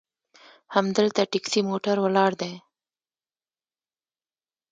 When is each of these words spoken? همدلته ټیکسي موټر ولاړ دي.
همدلته 0.75 1.21
ټیکسي 1.31 1.61
موټر 1.69 1.95
ولاړ 2.01 2.31
دي. 2.41 2.53